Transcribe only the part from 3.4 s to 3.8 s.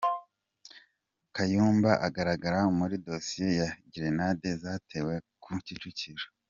ya